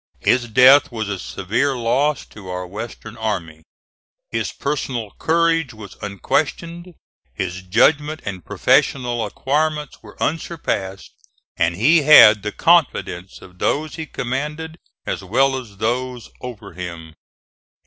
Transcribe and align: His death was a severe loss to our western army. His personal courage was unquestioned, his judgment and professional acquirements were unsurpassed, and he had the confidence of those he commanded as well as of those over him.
His 0.21 0.47
death 0.47 0.91
was 0.91 1.07
a 1.09 1.19
severe 1.19 1.75
loss 1.77 2.25
to 2.25 2.49
our 2.49 2.65
western 2.65 3.15
army. 3.17 3.61
His 4.31 4.51
personal 4.51 5.11
courage 5.19 5.75
was 5.75 5.95
unquestioned, 6.01 6.95
his 7.35 7.61
judgment 7.61 8.19
and 8.25 8.43
professional 8.43 9.23
acquirements 9.23 10.01
were 10.01 10.17
unsurpassed, 10.19 11.11
and 11.55 11.75
he 11.75 12.01
had 12.01 12.41
the 12.41 12.51
confidence 12.51 13.43
of 13.43 13.59
those 13.59 13.93
he 13.93 14.07
commanded 14.07 14.79
as 15.05 15.23
well 15.23 15.55
as 15.55 15.73
of 15.73 15.77
those 15.77 16.31
over 16.41 16.73
him. 16.73 17.13